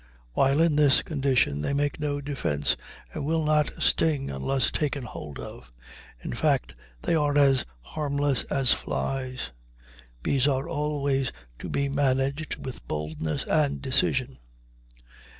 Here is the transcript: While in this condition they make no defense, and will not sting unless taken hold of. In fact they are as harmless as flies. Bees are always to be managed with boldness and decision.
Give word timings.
While 0.33 0.59
in 0.61 0.77
this 0.77 1.03
condition 1.03 1.61
they 1.61 1.73
make 1.73 1.99
no 1.99 2.21
defense, 2.21 2.75
and 3.13 3.23
will 3.23 3.45
not 3.45 3.69
sting 3.83 4.31
unless 4.31 4.71
taken 4.71 5.03
hold 5.03 5.37
of. 5.37 5.71
In 6.23 6.33
fact 6.33 6.73
they 7.03 7.13
are 7.13 7.37
as 7.37 7.67
harmless 7.81 8.41
as 8.45 8.73
flies. 8.73 9.51
Bees 10.23 10.47
are 10.47 10.67
always 10.67 11.31
to 11.59 11.69
be 11.69 11.87
managed 11.87 12.55
with 12.65 12.87
boldness 12.87 13.43
and 13.45 13.79
decision. 13.79 14.39